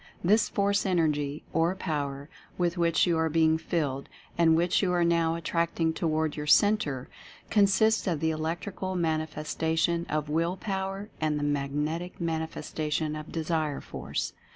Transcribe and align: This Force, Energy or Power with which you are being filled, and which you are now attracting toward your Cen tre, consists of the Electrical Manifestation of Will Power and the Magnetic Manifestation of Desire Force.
This 0.23 0.49
Force, 0.49 0.83
Energy 0.83 1.43
or 1.53 1.75
Power 1.75 2.27
with 2.57 2.75
which 2.75 3.05
you 3.05 3.19
are 3.19 3.29
being 3.29 3.59
filled, 3.59 4.09
and 4.35 4.55
which 4.55 4.81
you 4.81 4.91
are 4.93 5.03
now 5.03 5.35
attracting 5.35 5.93
toward 5.93 6.35
your 6.35 6.47
Cen 6.47 6.77
tre, 6.77 7.05
consists 7.51 8.07
of 8.07 8.19
the 8.19 8.31
Electrical 8.31 8.95
Manifestation 8.95 10.07
of 10.09 10.27
Will 10.27 10.57
Power 10.57 11.09
and 11.21 11.37
the 11.37 11.43
Magnetic 11.43 12.19
Manifestation 12.19 13.15
of 13.15 13.31
Desire 13.31 13.79
Force. 13.79 14.33